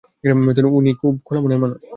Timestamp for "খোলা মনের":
1.25-1.59